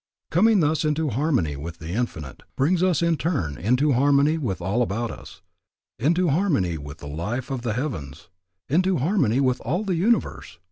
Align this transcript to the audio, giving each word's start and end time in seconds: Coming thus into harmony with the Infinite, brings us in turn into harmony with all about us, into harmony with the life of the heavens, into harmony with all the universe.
Coming 0.31 0.61
thus 0.61 0.83
into 0.83 1.09
harmony 1.09 1.55
with 1.55 1.77
the 1.77 1.89
Infinite, 1.91 2.41
brings 2.55 2.81
us 2.81 3.03
in 3.03 3.17
turn 3.17 3.55
into 3.55 3.91
harmony 3.91 4.35
with 4.39 4.59
all 4.59 4.81
about 4.81 5.11
us, 5.11 5.43
into 5.99 6.29
harmony 6.29 6.75
with 6.79 6.97
the 6.97 7.07
life 7.07 7.51
of 7.51 7.61
the 7.61 7.73
heavens, 7.73 8.27
into 8.67 8.97
harmony 8.97 9.39
with 9.39 9.61
all 9.61 9.83
the 9.83 9.93
universe. 9.93 10.57